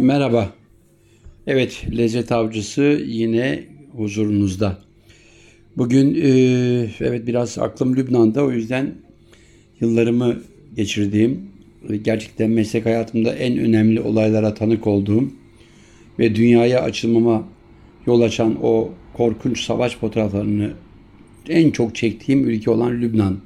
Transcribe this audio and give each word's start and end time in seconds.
Merhaba. 0.00 0.52
Evet, 1.46 1.84
lezzet 1.96 2.32
avcısı 2.32 2.82
yine 3.06 3.64
huzurunuzda. 3.96 4.78
Bugün 5.76 6.14
e, 6.14 6.28
evet 7.00 7.26
biraz 7.26 7.58
aklım 7.58 7.96
Lübnan'da 7.96 8.44
o 8.44 8.50
yüzden 8.50 8.94
yıllarımı 9.80 10.42
geçirdiğim 10.76 11.48
gerçekten 12.02 12.50
meslek 12.50 12.86
hayatımda 12.86 13.34
en 13.34 13.58
önemli 13.58 14.00
olaylara 14.00 14.54
tanık 14.54 14.86
olduğum 14.86 15.32
ve 16.18 16.34
dünyaya 16.34 16.82
açılmama 16.82 17.48
yol 18.06 18.20
açan 18.20 18.58
o 18.62 18.90
korkunç 19.12 19.64
savaş 19.64 19.96
fotoğraflarını 19.96 20.72
en 21.48 21.70
çok 21.70 21.94
çektiğim 21.94 22.48
ülke 22.48 22.70
olan 22.70 23.00
Lübnan. 23.00 23.38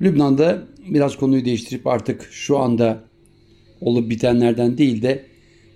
Lübnan'da 0.00 0.62
biraz 0.88 1.16
konuyu 1.16 1.44
değiştirip 1.44 1.86
artık 1.86 2.28
şu 2.30 2.58
anda 2.58 3.04
olup 3.80 4.10
bitenlerden 4.10 4.78
değil 4.78 5.02
de 5.02 5.33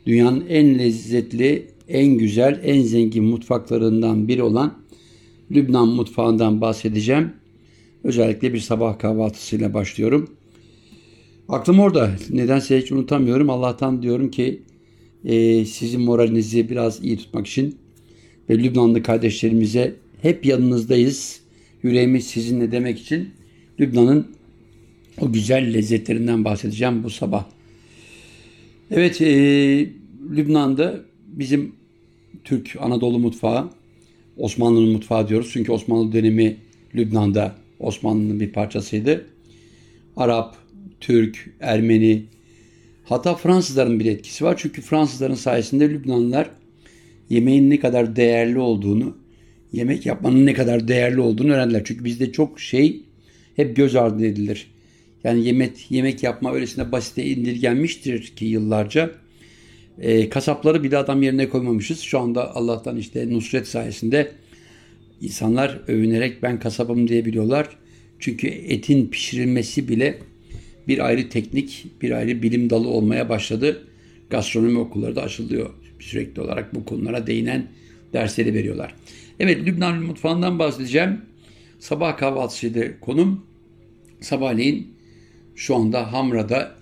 dünyanın 0.08 0.46
en 0.48 0.78
lezzetli, 0.78 1.66
en 1.88 2.18
güzel, 2.18 2.60
en 2.64 2.82
zengin 2.82 3.24
mutfaklarından 3.24 4.28
biri 4.28 4.42
olan 4.42 4.74
Lübnan 5.50 5.88
mutfağından 5.88 6.60
bahsedeceğim. 6.60 7.32
Özellikle 8.04 8.52
bir 8.52 8.58
sabah 8.58 8.98
kahvaltısıyla 8.98 9.74
başlıyorum. 9.74 10.30
Aklım 11.48 11.80
orada. 11.80 12.10
Nedense 12.30 12.80
hiç 12.80 12.92
unutamıyorum. 12.92 13.50
Allah'tan 13.50 14.02
diyorum 14.02 14.30
ki 14.30 14.62
e, 15.24 15.64
sizin 15.64 16.00
moralinizi 16.00 16.70
biraz 16.70 17.04
iyi 17.04 17.16
tutmak 17.16 17.46
için 17.46 17.76
ve 18.50 18.58
Lübnanlı 18.58 19.02
kardeşlerimize 19.02 19.94
hep 20.22 20.46
yanınızdayız. 20.46 21.40
Yüreğimiz 21.82 22.26
sizinle 22.26 22.72
demek 22.72 23.00
için 23.00 23.30
Lübnan'ın 23.80 24.26
o 25.20 25.32
güzel 25.32 25.74
lezzetlerinden 25.74 26.44
bahsedeceğim 26.44 27.04
bu 27.04 27.10
sabah. 27.10 27.44
Evet, 28.90 29.20
e, 29.22 29.97
Lübnan'da 30.30 31.00
bizim 31.26 31.72
Türk 32.44 32.76
Anadolu 32.80 33.18
mutfağı, 33.18 33.70
Osmanlı'nın 34.36 34.92
mutfağı 34.92 35.28
diyoruz. 35.28 35.50
Çünkü 35.52 35.72
Osmanlı 35.72 36.12
dönemi 36.12 36.56
Lübnan'da 36.94 37.54
Osmanlı'nın 37.80 38.40
bir 38.40 38.52
parçasıydı. 38.52 39.26
Arap, 40.16 40.56
Türk, 41.00 41.50
Ermeni, 41.60 42.24
hatta 43.04 43.34
Fransızların 43.34 44.00
bir 44.00 44.04
etkisi 44.06 44.44
var. 44.44 44.54
Çünkü 44.58 44.82
Fransızların 44.82 45.34
sayesinde 45.34 45.90
Lübnanlılar 45.90 46.50
yemeğin 47.30 47.70
ne 47.70 47.80
kadar 47.80 48.16
değerli 48.16 48.58
olduğunu, 48.58 49.16
yemek 49.72 50.06
yapmanın 50.06 50.46
ne 50.46 50.52
kadar 50.52 50.88
değerli 50.88 51.20
olduğunu 51.20 51.52
öğrendiler. 51.52 51.82
Çünkü 51.84 52.04
bizde 52.04 52.32
çok 52.32 52.60
şey 52.60 53.02
hep 53.56 53.76
göz 53.76 53.96
ardı 53.96 54.26
edilir. 54.26 54.70
Yani 55.24 55.46
yemek 55.46 55.90
yemek 55.90 56.22
yapma 56.22 56.52
öylesine 56.52 56.92
basite 56.92 57.24
indirgenmiştir 57.24 58.22
ki 58.22 58.44
yıllarca. 58.44 59.10
E, 60.00 60.28
kasapları 60.28 60.82
bile 60.82 60.96
adam 60.96 61.22
yerine 61.22 61.48
koymamışız. 61.48 62.00
Şu 62.00 62.18
anda 62.18 62.56
Allah'tan 62.56 62.96
işte 62.96 63.30
Nusret 63.30 63.68
sayesinde 63.68 64.32
insanlar 65.20 65.80
övünerek 65.88 66.42
ben 66.42 66.58
kasabım 66.58 67.08
diyebiliyorlar. 67.08 67.68
Çünkü 68.18 68.46
etin 68.46 69.06
pişirilmesi 69.06 69.88
bile 69.88 70.18
bir 70.88 71.06
ayrı 71.06 71.28
teknik, 71.28 71.86
bir 72.02 72.10
ayrı 72.10 72.42
bilim 72.42 72.70
dalı 72.70 72.88
olmaya 72.88 73.28
başladı. 73.28 73.86
Gastronomi 74.30 74.78
okulları 74.78 75.16
da 75.16 75.22
açılıyor. 75.22 75.70
Sürekli 76.00 76.42
olarak 76.42 76.74
bu 76.74 76.84
konulara 76.84 77.26
değinen 77.26 77.66
dersleri 78.12 78.54
veriyorlar. 78.54 78.94
Evet 79.40 79.66
Lübnan 79.66 80.02
mutfağından 80.02 80.58
bahsedeceğim. 80.58 81.20
Sabah 81.78 82.16
kahvaltısıydı 82.16 83.00
konum. 83.00 83.42
Sabahleyin 84.20 84.94
şu 85.54 85.76
anda 85.76 86.12
Hamra'da 86.12 86.74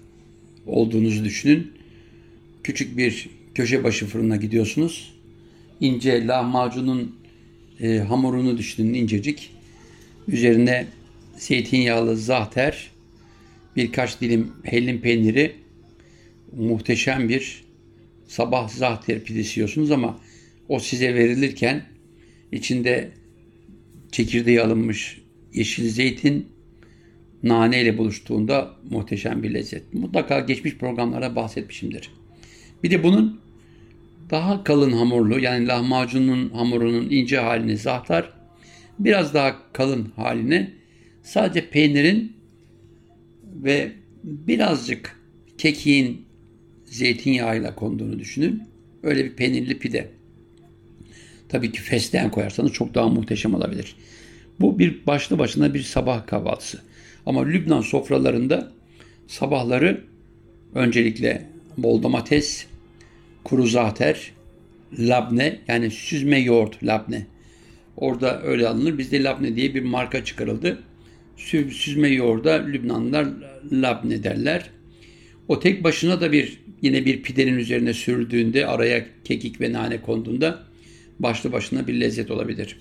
olduğunuzu 0.67 1.25
düşünün. 1.25 1.73
Küçük 2.67 2.97
bir 2.97 3.28
köşe 3.55 3.84
başı 3.84 4.06
fırına 4.06 4.36
gidiyorsunuz. 4.36 5.14
İnce 5.81 6.27
lahmacunun 6.27 7.17
e, 7.81 7.98
hamurunu 7.98 8.58
düşünün 8.58 8.95
incecik. 8.95 9.50
Üzerine 10.28 10.86
zeytinyağlı 11.36 12.17
zahter, 12.17 12.90
birkaç 13.77 14.20
dilim 14.20 14.52
hellim 14.63 15.01
peyniri, 15.01 15.52
muhteşem 16.57 17.29
bir 17.29 17.64
sabah 18.29 18.69
zahter 18.69 19.24
pidesi 19.24 19.61
yiyorsunuz 19.61 19.90
ama 19.90 20.20
o 20.69 20.79
size 20.79 21.14
verilirken 21.14 21.85
içinde 22.52 23.11
çekirdeği 24.13 24.63
alınmış 24.63 25.23
yeşil 25.52 25.89
zeytin, 25.89 26.46
nane 27.42 27.83
ile 27.83 27.98
buluştuğunda 27.98 28.77
muhteşem 28.90 29.42
bir 29.42 29.55
lezzet. 29.55 29.95
Mutlaka 29.95 30.40
geçmiş 30.40 30.77
programlarda 30.77 31.36
bahsetmişimdir. 31.36 32.11
Bir 32.83 32.91
de 32.91 33.03
bunun 33.03 33.41
daha 34.31 34.64
kalın 34.64 34.92
hamurlu 34.92 35.39
yani 35.39 35.67
lahmacunun 35.67 36.48
hamurunun 36.48 37.11
ince 37.11 37.39
halini 37.39 37.77
zahtar, 37.77 38.33
biraz 38.98 39.35
daha 39.35 39.57
kalın 39.73 40.13
haline 40.17 40.73
sadece 41.23 41.70
peynirin 41.70 42.37
ve 43.45 43.92
birazcık 44.25 45.20
kekiğin 45.59 46.27
zeytinyağıyla 46.85 47.75
konduğunu 47.75 48.19
düşünün. 48.19 48.63
Öyle 49.03 49.25
bir 49.25 49.33
peynirli 49.33 49.79
pide. 49.79 50.08
Tabii 51.48 51.73
ki 51.73 51.81
fesleğen 51.81 52.31
koyarsanız 52.31 52.73
çok 52.73 52.95
daha 52.95 53.08
muhteşem 53.08 53.55
olabilir. 53.55 53.97
Bu 54.61 54.79
bir 54.79 55.07
başlı 55.07 55.39
başına 55.39 55.75
bir 55.75 55.83
sabah 55.83 56.27
kahvaltısı. 56.27 56.81
Ama 57.27 57.45
Lübnan 57.45 57.81
sofralarında 57.81 58.73
sabahları 59.27 60.05
öncelikle 60.75 61.47
bol 61.79 62.03
domates, 62.03 62.67
kuru 63.45 63.67
zater, 63.67 64.33
labne 64.98 65.61
yani 65.69 65.91
süzme 65.91 66.39
yoğurt 66.39 66.85
labne. 66.85 67.27
Orada 67.97 68.42
öyle 68.42 68.69
alınır. 68.69 68.98
Bizde 68.98 69.23
labne 69.23 69.57
diye 69.57 69.75
bir 69.75 69.83
marka 69.83 70.25
çıkarıldı. 70.25 70.83
Süzme 71.37 72.09
yoğurda 72.09 72.53
Lübnanlılar 72.53 73.29
labne 73.73 74.25
derler. 74.25 74.70
O 75.48 75.61
tek 75.61 75.85
başına 75.85 76.20
da 76.20 76.33
bir 76.33 76.61
yine 76.83 77.05
bir 77.05 77.23
pidenin 77.23 77.59
üzerine 77.59 77.95
sürdüğünde 77.95 78.67
araya 78.67 79.07
kekik 79.25 79.61
ve 79.61 79.73
nane 79.73 80.03
konduğunda 80.03 80.63
başlı 81.19 81.53
başına 81.53 81.87
bir 81.87 82.01
lezzet 82.01 82.31
olabilir. 82.31 82.79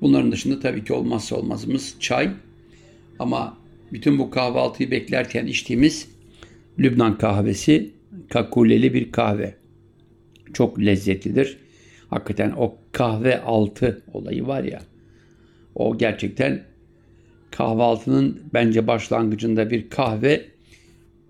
Bunların 0.00 0.32
dışında 0.32 0.60
tabii 0.60 0.84
ki 0.84 0.92
olmazsa 0.92 1.36
olmazımız 1.36 1.94
çay. 2.00 2.30
Ama 3.18 3.58
bütün 3.92 4.18
bu 4.18 4.30
kahvaltıyı 4.30 4.90
beklerken 4.90 5.46
içtiğimiz 5.46 6.08
Lübnan 6.78 7.18
kahvesi 7.18 7.90
kakuleli 8.28 8.94
bir 8.94 9.12
kahve. 9.12 9.54
Çok 10.52 10.80
lezzetlidir. 10.80 11.58
Hakikaten 12.08 12.50
o 12.56 12.78
kahve 12.92 13.40
altı 13.40 14.02
olayı 14.12 14.46
var 14.46 14.64
ya. 14.64 14.82
O 15.74 15.98
gerçekten 15.98 16.62
kahvaltının 17.50 18.40
bence 18.54 18.86
başlangıcında 18.86 19.70
bir 19.70 19.90
kahve 19.90 20.44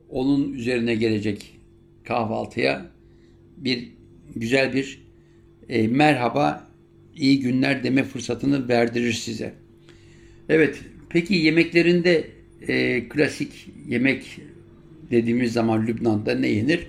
onun 0.08 0.52
üzerine 0.52 0.94
gelecek 0.94 1.58
kahvaltıya 2.04 2.86
bir 3.56 3.88
güzel 4.36 4.74
bir 4.74 5.02
e, 5.68 5.88
merhaba 5.88 6.70
iyi 7.16 7.40
günler 7.40 7.84
deme 7.84 8.04
fırsatını 8.04 8.68
verdirir 8.68 9.12
size. 9.12 9.54
Evet 10.48 10.80
peki 11.08 11.34
yemeklerinde 11.34 12.30
e, 12.68 13.08
klasik 13.08 13.68
yemek 13.88 14.40
dediğimiz 15.10 15.52
zaman 15.52 15.86
Lübnan'da 15.86 16.34
ne 16.34 16.48
yenir? 16.48 16.86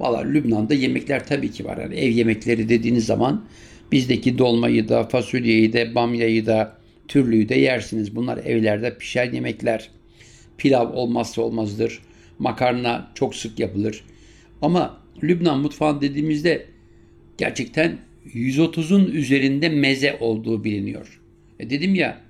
Valla 0.00 0.20
Lübnan'da 0.20 0.74
yemekler 0.74 1.26
tabii 1.26 1.50
ki 1.50 1.64
var. 1.64 1.78
Yani 1.78 1.94
ev 1.94 2.10
yemekleri 2.10 2.68
dediğiniz 2.68 3.06
zaman 3.06 3.44
bizdeki 3.92 4.38
dolmayı 4.38 4.88
da, 4.88 5.04
fasulyeyi 5.04 5.72
de, 5.72 5.94
bamyayı 5.94 6.46
da, 6.46 6.76
türlüyü 7.08 7.48
de 7.48 7.54
yersiniz. 7.54 8.16
Bunlar 8.16 8.38
evlerde 8.38 8.98
pişen 8.98 9.32
yemekler. 9.32 9.90
Pilav 10.58 10.92
olmazsa 10.92 11.42
olmazdır. 11.42 11.98
Makarna 12.38 13.10
çok 13.14 13.34
sık 13.34 13.58
yapılır. 13.58 14.04
Ama 14.62 15.00
Lübnan 15.22 15.60
mutfağı 15.60 16.00
dediğimizde 16.00 16.66
gerçekten 17.38 17.98
130'un 18.34 19.06
üzerinde 19.06 19.68
meze 19.68 20.16
olduğu 20.20 20.64
biliniyor. 20.64 21.20
E 21.60 21.70
dedim 21.70 21.94
ya 21.94 22.20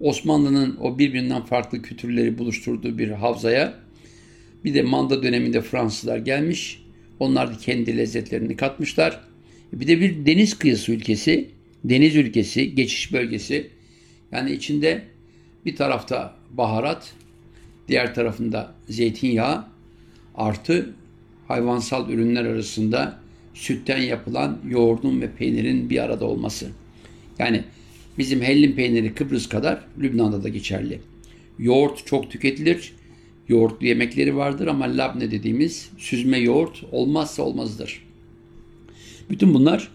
Osmanlı'nın 0.00 0.76
o 0.80 0.98
birbirinden 0.98 1.42
farklı 1.42 1.82
kültürleri 1.82 2.38
buluşturduğu 2.38 2.98
bir 2.98 3.08
havzaya 3.08 3.74
bir 4.64 4.74
de 4.74 4.82
manda 4.82 5.22
döneminde 5.22 5.62
Fransızlar 5.62 6.18
gelmiş. 6.18 6.82
Onlar 7.20 7.54
da 7.54 7.58
kendi 7.58 7.96
lezzetlerini 7.96 8.56
katmışlar. 8.56 9.20
Bir 9.72 9.86
de 9.86 10.00
bir 10.00 10.26
deniz 10.26 10.58
kıyısı 10.58 10.92
ülkesi, 10.92 11.48
deniz 11.84 12.16
ülkesi, 12.16 12.74
geçiş 12.74 13.12
bölgesi. 13.12 13.70
Yani 14.32 14.52
içinde 14.52 15.02
bir 15.64 15.76
tarafta 15.76 16.36
baharat, 16.50 17.12
diğer 17.88 18.14
tarafında 18.14 18.74
zeytinyağı 18.88 19.64
artı 20.34 20.94
hayvansal 21.48 22.10
ürünler 22.10 22.44
arasında 22.44 23.18
sütten 23.54 23.98
yapılan 23.98 24.58
yoğurdun 24.68 25.20
ve 25.20 25.30
peynirin 25.30 25.90
bir 25.90 26.02
arada 26.02 26.24
olması. 26.24 26.70
Yani 27.38 27.64
Bizim 28.18 28.42
hellim 28.42 28.76
peyniri 28.76 29.14
Kıbrıs 29.14 29.48
kadar 29.48 29.84
Lübnan'da 29.98 30.42
da 30.42 30.48
geçerli. 30.48 31.00
Yoğurt 31.58 32.06
çok 32.06 32.30
tüketilir. 32.30 32.92
Yoğurtlu 33.52 33.86
yemekleri 33.86 34.36
vardır 34.36 34.66
ama 34.66 34.84
labne 34.96 35.30
dediğimiz 35.30 35.90
süzme 35.98 36.38
yoğurt 36.38 36.84
olmazsa 36.92 37.42
olmazdır. 37.42 38.04
Bütün 39.30 39.54
bunlar 39.54 39.88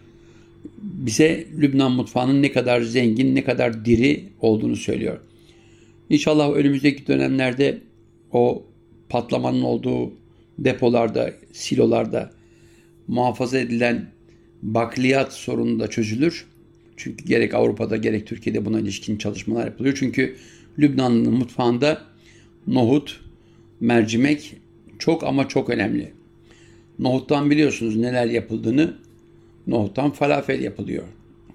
bize 0.82 1.48
Lübnan 1.58 1.92
mutfağının 1.92 2.42
ne 2.42 2.52
kadar 2.52 2.82
zengin, 2.82 3.36
ne 3.36 3.44
kadar 3.44 3.86
diri 3.86 4.24
olduğunu 4.42 4.76
söylüyor. 4.76 5.20
İnşallah 6.10 6.54
önümüzdeki 6.54 7.08
dönemlerde 7.08 7.82
o 8.32 8.64
patlamanın 9.10 9.62
olduğu 9.62 10.12
depolarda, 10.60 11.34
silolarda 11.54 12.32
muhafaza 13.08 13.60
edilen 13.60 14.12
bakliyat 14.62 15.34
sorunu 15.34 15.80
da 15.80 15.88
çözülür. 15.88 16.46
Çünkü 16.98 17.26
gerek 17.26 17.54
Avrupa'da 17.54 17.98
gerek 17.98 18.28
Türkiye'de 18.28 18.66
buna 18.66 18.80
ilişkin 18.80 19.18
çalışmalar 19.18 19.66
yapılıyor. 19.66 19.96
Çünkü 20.00 20.36
Lübnan'ın 20.80 21.34
mutfağında 21.34 22.02
nohut, 22.68 23.22
mercimek 23.80 24.56
çok 25.00 25.24
ama 25.24 25.48
çok 25.48 25.70
önemli. 25.70 26.14
Nohuttan 27.00 27.52
biliyorsunuz 27.52 27.96
neler 27.96 28.26
yapıldığını. 28.26 28.94
Nohuttan 29.68 30.12
falafel 30.12 30.62
yapılıyor. 30.62 31.04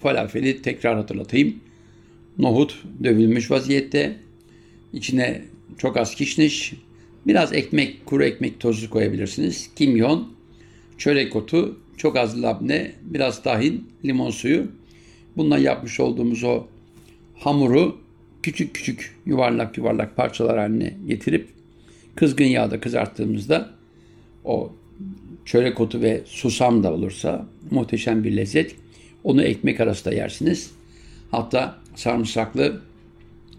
Falafeli 0.00 0.62
tekrar 0.62 0.96
hatırlatayım. 0.96 1.54
Nohut 2.38 2.82
dövülmüş 3.04 3.50
vaziyette. 3.50 4.16
İçine 4.92 5.42
çok 5.78 5.96
az 5.96 6.14
kişniş, 6.14 6.72
biraz 7.26 7.52
ekmek, 7.52 8.06
kuru 8.06 8.24
ekmek 8.24 8.60
tozu 8.60 8.90
koyabilirsiniz. 8.90 9.70
Kimyon, 9.76 10.32
çörek 10.98 11.36
otu, 11.36 11.78
çok 11.96 12.16
az 12.16 12.42
labne, 12.42 12.92
biraz 13.02 13.42
tahin, 13.42 13.88
limon 14.04 14.30
suyu. 14.30 14.66
Bundan 15.36 15.58
yapmış 15.58 16.00
olduğumuz 16.00 16.44
o 16.44 16.66
hamuru 17.38 17.98
küçük 18.42 18.74
küçük 18.74 19.16
yuvarlak 19.26 19.78
yuvarlak 19.78 20.16
parçalar 20.16 20.58
haline 20.58 20.94
getirip 21.06 21.48
kızgın 22.14 22.44
yağda 22.44 22.80
kızarttığımızda 22.80 23.70
o 24.44 24.72
çörek 25.44 25.80
otu 25.80 26.00
ve 26.00 26.20
susam 26.24 26.82
da 26.82 26.92
olursa 26.92 27.46
muhteşem 27.70 28.24
bir 28.24 28.36
lezzet. 28.36 28.76
Onu 29.24 29.42
ekmek 29.42 29.80
arasında 29.80 30.14
yersiniz. 30.14 30.70
Hatta 31.30 31.78
sarımsaklı 31.94 32.80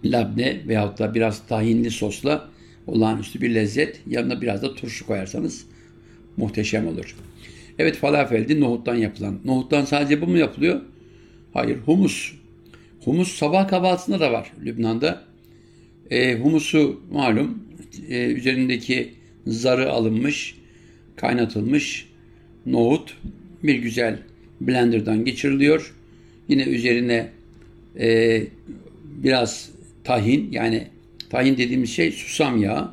labne 0.06 0.62
veyahut 0.68 1.00
da 1.00 1.16
biraz 1.16 1.48
tahinli 1.48 1.92
sosla 1.92 2.50
olağanüstü 2.88 3.42
bir 3.42 3.56
lezzet. 3.56 4.02
Yanına 4.08 4.42
biraz 4.42 4.62
da 4.62 4.76
turşu 4.76 5.08
koyarsanız 5.08 5.66
muhteşem 6.38 6.88
olur. 6.88 7.16
Evet 7.80 7.96
falafeldi 7.96 8.62
nohuttan 8.62 8.96
yapılan. 8.96 9.40
Nohuttan 9.46 9.86
sadece 9.86 10.22
bu 10.22 10.28
mu 10.28 10.38
yapılıyor? 10.38 10.82
Hayır 11.54 11.78
humus. 11.78 12.34
Humus 13.06 13.32
sabah 13.36 13.68
kahvaltısında 13.68 14.20
da 14.20 14.32
var 14.32 14.52
Lübnan'da. 14.66 15.24
E, 16.10 16.40
humusu 16.40 17.02
malum 17.12 17.64
e, 18.10 18.26
üzerindeki 18.26 19.14
zarı 19.48 19.92
alınmış, 19.92 20.56
kaynatılmış 21.16 22.10
nohut 22.66 23.18
bir 23.64 23.76
güzel 23.76 24.20
blenderdan 24.62 25.26
geçiriliyor. 25.26 25.96
Yine 26.48 26.64
üzerine 26.64 27.30
e, 28.00 28.42
biraz 29.04 29.70
tahin 30.04 30.52
yani 30.52 30.88
tahin 31.30 31.58
dediğimiz 31.58 31.90
şey 31.90 32.12
susam 32.12 32.64
yağı, 32.64 32.92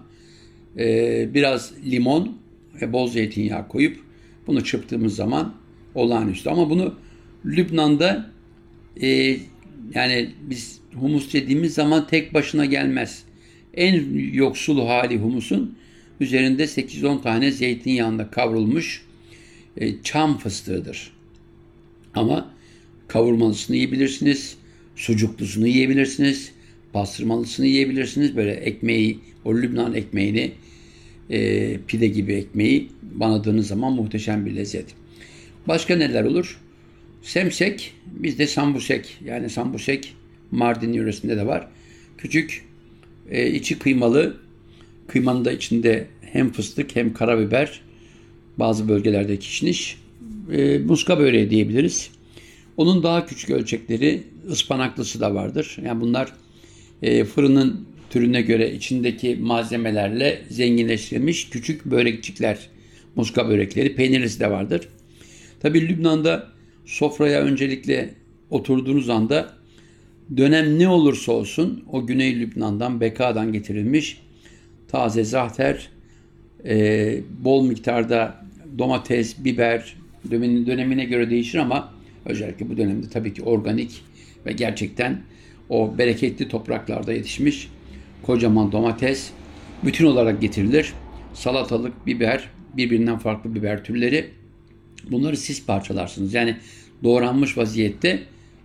e, 0.79 1.29
biraz 1.35 1.73
limon 1.91 2.39
ve 2.83 2.93
bol 2.93 3.09
zeytinyağı 3.09 3.69
koyup 3.69 3.99
bunu 4.47 4.65
çırptığımız 4.65 5.17
zaman 5.17 5.55
olağanüstü. 5.95 6.51
Ama 6.51 6.71
bunu 6.71 6.95
Lübnan'da 7.47 8.31
e, 9.03 9.37
yani 9.95 10.31
biz 10.43 10.81
humus 10.95 11.33
dediğimiz 11.33 11.75
zaman 11.75 12.07
tek 12.07 12.35
başına 12.35 12.65
gelmez. 12.65 13.25
En 13.75 14.15
yoksul 14.33 14.87
hali 14.87 15.19
humusun 15.19 15.79
üzerinde 16.21 16.65
8-10 16.65 17.23
tane 17.23 17.51
zeytinyağında 17.51 18.31
kavrulmuş 18.31 19.03
e, 19.77 20.03
çam 20.03 20.39
fıstığıdır. 20.39 21.13
Ama 22.15 22.55
kavurmalısını 23.09 23.77
yiyebilirsiniz, 23.77 24.57
sucuklusunu 24.97 25.67
yiyebilirsiniz, 25.67 26.53
pastırmalısını 26.93 27.67
yiyebilirsiniz. 27.67 28.37
Böyle 28.37 28.53
ekmeği, 28.53 29.19
o 29.45 29.55
Lübnan 29.55 29.95
ekmeğini, 29.95 30.53
e, 31.31 31.79
pide 31.87 32.07
gibi 32.07 32.33
ekmeği 32.33 32.89
banadığınız 33.03 33.67
zaman 33.67 33.93
muhteşem 33.93 34.47
bir 34.47 34.57
lezzet. 34.57 34.87
Başka 35.69 35.97
neler 35.97 36.25
olur? 36.25 36.61
Semsek, 37.23 37.93
bizde 38.07 38.47
sambusek 38.47 39.19
yani 39.25 39.51
sambusek 39.51 40.15
Mardin 40.51 40.93
yöresinde 40.93 41.37
de 41.37 41.47
var. 41.47 41.69
Küçük, 42.19 42.65
e, 43.31 43.51
içi 43.51 43.79
kıymalı, 43.79 44.37
kıymanın 45.09 45.45
da 45.45 45.53
içinde 45.53 46.07
hem 46.21 46.53
fıstık 46.53 46.97
hem 46.97 47.15
karabiber, 47.15 47.81
bazı 48.57 48.89
bölgelerde 48.89 49.37
kişniş, 49.37 49.99
e, 50.53 50.79
muska 50.79 51.19
böreği 51.19 51.51
diyebiliriz. 51.51 52.11
Onun 52.77 53.03
daha 53.03 53.27
küçük 53.27 53.51
ölçekleri 53.51 54.23
ıspanaklısı 54.51 55.21
da 55.21 55.35
vardır. 55.35 55.77
Yani 55.85 56.01
bunlar 56.01 56.33
e, 57.03 57.25
fırının 57.25 57.87
türüne 58.11 58.43
göre 58.43 58.75
içindeki 58.75 59.37
malzemelerle 59.41 60.43
zenginleştirilmiş 60.51 61.51
küçük 61.51 61.85
börekçikler, 61.85 62.59
muska 63.17 63.49
börekleri, 63.49 63.95
peynirlisi 63.95 64.41
de 64.41 64.51
vardır. 64.51 64.89
Tabi 65.61 65.89
Lübnan'da 65.89 66.49
sofraya 66.87 67.41
öncelikle 67.41 68.15
oturduğunuz 68.51 69.09
anda 69.09 69.60
dönem 70.37 70.79
ne 70.79 70.89
olursa 70.89 71.33
olsun 71.33 71.85
o 71.93 72.07
Güney 72.07 72.41
Lübnan'dan, 72.41 73.01
Beka'dan 73.01 73.53
getirilmiş 73.53 74.21
taze 74.89 75.25
zahter, 75.25 75.89
e, 76.65 77.21
bol 77.45 77.67
miktarda 77.67 78.45
domates, 78.79 79.45
biber, 79.45 79.97
dönemin, 80.31 80.67
dönemine 80.67 81.05
göre 81.05 81.31
değişir 81.31 81.59
ama 81.59 81.93
özellikle 82.25 82.69
bu 82.69 82.77
dönemde 82.77 83.09
tabii 83.09 83.35
ki 83.35 83.43
organik 83.43 84.03
ve 84.47 84.53
gerçekten 84.53 85.23
o 85.69 85.99
bereketli 85.99 86.49
topraklarda 86.49 87.13
yetişmiş 87.13 87.69
kocaman 88.23 88.73
domates 88.73 89.31
bütün 89.85 90.07
olarak 90.07 90.41
getirilir. 90.41 90.93
Salatalık, 91.35 92.07
biber, 92.07 92.51
birbirinden 92.77 93.19
farklı 93.19 93.55
biber 93.55 93.85
türleri. 93.85 94.31
Bunları 95.11 95.37
siz 95.37 95.67
parçalarsınız. 95.67 96.35
Yani 96.35 96.57
doğranmış 97.05 97.59
vaziyette 97.59 98.23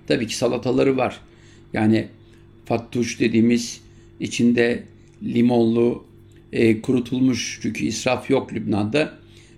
tabii 0.08 0.28
ki 0.28 0.38
salataları 0.38 0.98
var. 0.98 1.20
Yani 1.76 2.08
fattuş 2.66 3.20
dediğimiz 3.20 3.82
içinde 4.20 4.84
limonlu, 5.24 6.04
e, 6.54 6.82
kurutulmuş 6.82 7.60
çünkü 7.62 7.86
israf 7.86 8.30
yok 8.30 8.54
Lübnan'da. 8.54 9.14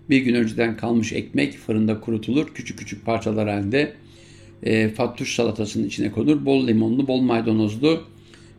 Bir 0.09 0.21
gün 0.21 0.33
önceden 0.33 0.77
kalmış 0.77 1.13
ekmek 1.13 1.57
fırında 1.57 1.99
kurutulur. 1.99 2.47
Küçük 2.53 2.79
küçük 2.79 3.05
parçalar 3.05 3.49
halinde 3.49 3.93
e, 4.63 4.89
fattuş 4.89 5.35
salatasının 5.35 5.87
içine 5.87 6.11
konur. 6.11 6.45
Bol 6.45 6.67
limonlu, 6.67 7.07
bol 7.07 7.21
maydanozlu 7.21 8.03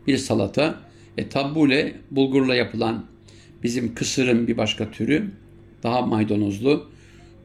bir 0.06 0.16
salata. 0.16 0.80
E, 1.16 1.28
tabbule 1.28 1.94
bulgurla 2.10 2.54
yapılan 2.54 3.04
bizim 3.62 3.94
kısırın 3.94 4.48
bir 4.48 4.56
başka 4.56 4.90
türü. 4.90 5.30
Daha 5.82 6.02
maydanozlu, 6.02 6.86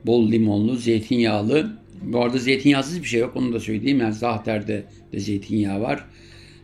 bol 0.05 0.31
limonlu, 0.31 0.75
zeytinyağlı. 0.75 1.82
Bu 2.03 2.21
arada 2.21 2.37
zeytinyağsız 2.37 3.01
bir 3.01 3.07
şey 3.07 3.19
yok 3.19 3.35
onu 3.35 3.53
da 3.53 3.59
söyleyeyim. 3.59 3.99
Yani 3.99 4.13
zahter'de 4.13 4.83
de 5.13 5.19
zeytinyağı 5.19 5.81
var. 5.81 6.05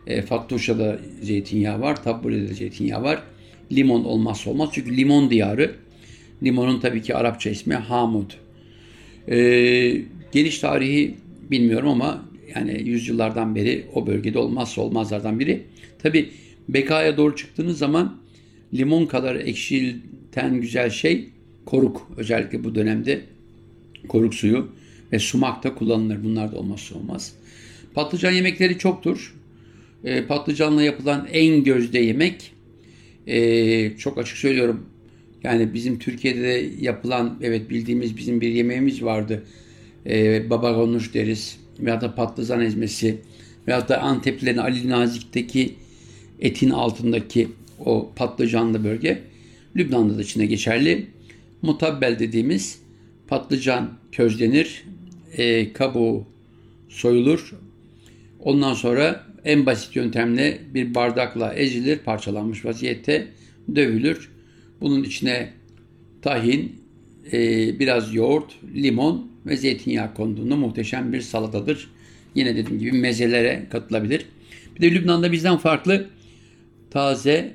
E, 0.08 0.22
Fattuşa'da 0.22 1.00
zeytinyağı 1.22 1.82
var. 1.82 2.04
Tabbule'de 2.04 2.50
de 2.50 2.54
zeytinyağı 2.54 3.04
var. 3.04 3.24
Limon 3.72 4.04
olmazsa 4.04 4.50
olmaz. 4.50 4.70
Çünkü 4.74 4.98
limon 4.98 5.30
diyarı. 5.30 5.76
Limonun 6.44 6.80
tabii 6.80 7.02
ki 7.02 7.16
Arapça 7.16 7.50
ismi 7.50 7.74
Hamud. 7.74 8.32
E, 9.28 9.38
geniş 10.32 10.60
tarihi 10.60 11.16
bilmiyorum 11.52 11.90
ama 11.90 12.26
yani 12.56 12.82
yüzyıllardan 12.90 13.56
beri 13.56 13.86
o 13.94 14.08
bölgede 14.08 14.40
olmazsa 14.40 14.82
olmazlardan 14.82 15.40
biri. 15.40 15.64
Tabii 16.00 16.30
Bekaya 16.70 17.18
doğru 17.18 17.36
çıktığınız 17.36 17.78
zaman 17.78 18.18
limon 18.74 19.06
kadar 19.06 19.36
ekşilten 19.36 20.62
güzel 20.62 20.90
şey 20.90 21.30
koruk. 21.66 22.12
Özellikle 22.18 22.64
bu 22.64 22.76
dönemde 22.76 23.22
koruk 24.08 24.34
suyu 24.34 24.70
ve 25.14 25.20
sumak 25.20 25.64
da 25.64 25.76
kullanılır. 25.76 26.24
Bunlar 26.24 26.52
da 26.52 26.58
olmazsa 26.58 26.96
olmaz. 26.96 27.34
Patlıcan 27.94 28.32
yemekleri 28.32 28.78
çoktur. 28.78 29.36
E, 30.04 30.26
patlıcanla 30.26 30.84
yapılan 30.84 31.28
en 31.32 31.64
gözde 31.64 32.00
yemek 32.00 32.52
e, 33.28 33.98
çok 33.98 34.18
açık 34.18 34.38
söylüyorum. 34.38 34.86
Yani 35.44 35.74
bizim 35.74 36.00
Türkiye'de 36.00 36.42
de 36.42 36.70
yapılan 36.80 37.40
evet 37.42 37.70
bildiğimiz 37.70 38.18
bizim 38.18 38.42
bir 38.42 38.50
yemeğimiz 38.50 39.04
vardı. 39.04 39.44
E, 40.06 40.50
baba 40.50 40.76
konuş 40.76 41.14
deriz. 41.14 41.58
Veya 41.80 42.02
da 42.02 42.16
patlıcan 42.16 42.62
ezmesi. 42.62 43.18
Veya 43.68 43.88
da 43.88 44.02
Anteplilerin 44.02 44.58
Ali 44.58 44.90
Nazik'teki 44.90 45.76
etin 46.40 46.70
altındaki 46.70 47.48
o 47.86 48.12
patlıcanlı 48.16 48.84
bölge 48.84 49.22
Lübnan'da 49.76 50.18
da 50.18 50.22
içine 50.22 50.46
geçerli. 50.46 51.08
Mutabbel 51.62 52.20
dediğimiz 52.20 52.80
patlıcan 53.28 53.98
közlenir, 54.12 54.86
e, 55.38 55.74
kabuğu 55.74 56.28
soyulur. 56.90 57.54
Ondan 58.40 58.74
sonra 58.74 59.26
en 59.46 59.66
basit 59.66 59.96
yöntemle 59.96 60.60
bir 60.74 60.96
bardakla 60.96 61.54
ezilir, 61.54 61.98
parçalanmış 61.98 62.66
vaziyette 62.66 63.28
dövülür. 63.76 64.32
Bunun 64.82 65.04
içine 65.04 65.50
tahin, 66.22 66.76
e, 67.32 67.40
biraz 67.80 68.16
yoğurt, 68.16 68.56
limon 68.76 69.32
ve 69.46 69.58
zeytinyağı 69.58 70.14
konduğunda 70.14 70.56
muhteşem 70.56 71.14
bir 71.14 71.22
salatadır. 71.22 71.90
Yine 72.36 72.56
dediğim 72.56 72.80
gibi 72.80 72.92
mezelere 72.92 73.68
katılabilir. 73.72 74.26
Bir 74.76 74.82
de 74.82 74.92
Lübnan'da 74.96 75.32
bizden 75.32 75.58
farklı 75.58 76.10
taze 76.92 77.54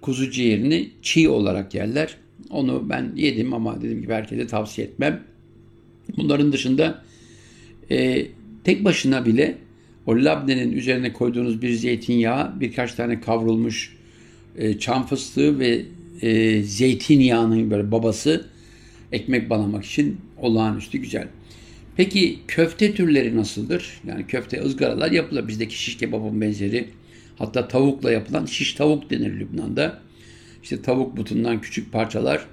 kuzu 0.00 0.30
ciğerini 0.30 0.90
çiğ 1.02 1.28
olarak 1.28 1.74
yerler. 1.74 2.16
Onu 2.50 2.88
ben 2.88 3.12
yedim 3.16 3.54
ama 3.54 3.76
dediğim 3.76 4.02
gibi 4.02 4.12
herkese 4.12 4.46
tavsiye 4.46 4.86
etmem. 4.86 5.22
Bunların 6.16 6.52
dışında 6.52 7.02
e, 7.90 8.26
tek 8.64 8.84
başına 8.84 9.26
bile 9.26 9.58
o 10.06 10.16
labnenin 10.16 10.72
üzerine 10.72 11.12
koyduğunuz 11.12 11.62
bir 11.62 11.72
zeytinyağı, 11.72 12.60
birkaç 12.60 12.94
tane 12.94 13.20
kavrulmuş 13.20 13.96
e, 14.56 14.78
çam 14.78 15.06
fıstığı 15.06 15.58
ve 15.58 15.82
e, 16.22 16.62
zeytinyağının 16.62 17.70
böyle 17.70 17.92
babası 17.92 18.46
ekmek 19.12 19.50
balamak 19.50 19.84
için 19.84 20.16
olağanüstü 20.38 20.98
güzel. 20.98 21.28
Peki 21.96 22.38
köfte 22.48 22.94
türleri 22.94 23.36
nasıldır? 23.36 24.00
Yani 24.06 24.26
köfte 24.26 24.62
ızgaralar 24.62 25.10
yapılır. 25.10 25.48
Bizdeki 25.48 25.82
şiş 25.82 25.96
kebabın 25.96 26.40
benzeri. 26.40 26.88
Hatta 27.38 27.68
tavukla 27.68 28.12
yapılan 28.12 28.46
şiş 28.46 28.72
tavuk 28.72 29.10
denir 29.10 29.40
Lübnan'da. 29.40 30.00
İşte 30.62 30.82
tavuk 30.82 31.16
butundan 31.16 31.60
küçük 31.60 31.92
parçalar 31.92 32.46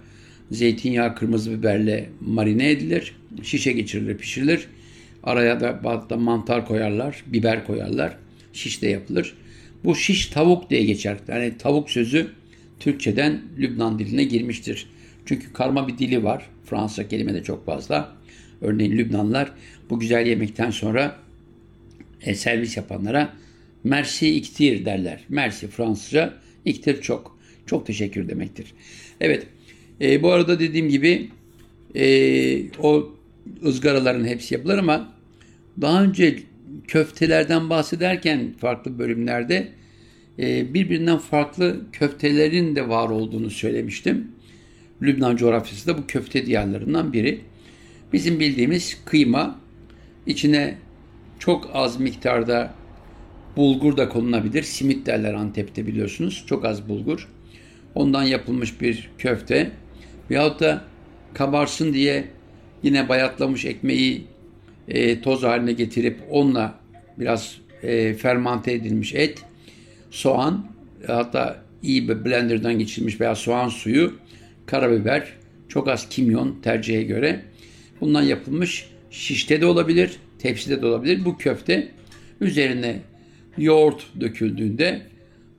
zeytinyağı, 0.51 1.15
kırmızı 1.15 1.51
biberle 1.51 2.09
marine 2.21 2.71
edilir. 2.71 3.15
Şişe 3.43 3.71
geçirilir, 3.71 4.17
pişirilir. 4.17 4.67
Araya 5.23 5.59
da 5.59 5.83
bazı 5.83 6.17
mantar 6.17 6.67
koyarlar, 6.67 7.23
biber 7.27 7.67
koyarlar. 7.67 8.17
Şiş 8.53 8.81
de 8.81 8.87
yapılır. 8.87 9.35
Bu 9.83 9.95
şiş 9.95 10.25
tavuk 10.25 10.69
diye 10.69 10.83
geçer. 10.83 11.17
Yani 11.27 11.57
tavuk 11.57 11.89
sözü 11.89 12.27
Türkçeden 12.79 13.41
Lübnan 13.57 13.99
diline 13.99 14.23
girmiştir. 14.23 14.87
Çünkü 15.25 15.53
karma 15.53 15.87
bir 15.87 15.97
dili 15.97 16.23
var. 16.23 16.45
Fransa 16.65 17.07
kelime 17.07 17.33
de 17.33 17.43
çok 17.43 17.65
fazla. 17.65 18.15
Örneğin 18.61 18.91
Lübnanlılar 18.91 19.51
bu 19.89 19.99
güzel 19.99 20.27
yemekten 20.27 20.71
sonra 20.71 21.15
e, 22.21 22.35
servis 22.35 22.77
yapanlara 22.77 23.33
merci 23.83 24.35
iktir 24.35 24.85
derler. 24.85 25.23
Merci 25.29 25.67
Fransızca, 25.67 26.33
iktir 26.65 27.01
çok. 27.01 27.33
Çok 27.65 27.85
teşekkür 27.87 28.29
demektir. 28.29 28.73
Evet, 29.21 29.47
e, 30.03 30.23
bu 30.23 30.31
arada 30.31 30.59
dediğim 30.59 30.89
gibi 30.89 31.29
e, 31.95 32.77
o 32.79 33.15
ızgaraların 33.65 34.25
hepsi 34.25 34.53
yapılır 34.53 34.77
ama 34.77 35.13
daha 35.81 36.03
önce 36.03 36.39
köftelerden 36.87 37.69
bahsederken 37.69 38.53
farklı 38.59 38.99
bölümlerde 38.99 39.67
e, 40.39 40.73
birbirinden 40.73 41.17
farklı 41.17 41.81
köftelerin 41.91 42.75
de 42.75 42.89
var 42.89 43.09
olduğunu 43.09 43.49
söylemiştim. 43.49 44.27
Lübnan 45.01 45.35
coğrafyası 45.35 45.87
da 45.87 45.97
bu 45.97 46.07
köfte 46.07 46.45
diyarlarından 46.45 47.13
biri. 47.13 47.41
Bizim 48.13 48.39
bildiğimiz 48.39 48.97
kıyma 49.05 49.59
içine 50.27 50.77
çok 51.39 51.69
az 51.73 51.99
miktarda 51.99 52.73
bulgur 53.57 53.97
da 53.97 54.09
konulabilir. 54.09 54.63
Simit 54.63 55.05
derler 55.05 55.33
Antep'te 55.33 55.87
biliyorsunuz. 55.87 56.43
Çok 56.47 56.65
az 56.65 56.89
bulgur. 56.89 57.29
Ondan 57.95 58.23
yapılmış 58.23 58.81
bir 58.81 59.09
köfte. 59.17 59.71
Veyahut 60.33 60.59
da 60.59 60.81
kabarsın 61.33 61.93
diye 61.93 62.23
yine 62.83 63.09
bayatlamış 63.09 63.65
ekmeği 63.65 64.23
e, 64.87 65.21
toz 65.21 65.43
haline 65.43 65.73
getirip 65.73 66.19
onunla 66.29 66.79
biraz 67.19 67.57
e, 67.83 68.13
fermante 68.13 68.71
edilmiş 68.73 69.13
et, 69.15 69.45
soğan, 70.11 70.65
hatta 71.07 71.63
iyi 71.83 72.09
bir 72.09 72.25
blenderdan 72.25 72.79
geçirilmiş 72.79 73.21
veya 73.21 73.35
soğan 73.35 73.69
suyu, 73.69 74.13
karabiber, 74.65 75.33
çok 75.69 75.87
az 75.87 76.09
kimyon 76.09 76.61
tercihe 76.61 77.03
göre 77.03 77.41
bundan 78.01 78.23
yapılmış 78.23 78.89
şişte 79.11 79.61
de 79.61 79.65
olabilir, 79.65 80.17
tepside 80.39 80.81
de 80.81 80.85
olabilir. 80.85 81.25
Bu 81.25 81.37
köfte 81.37 81.87
üzerine 82.41 82.99
yoğurt 83.57 84.03
döküldüğünde 84.19 85.01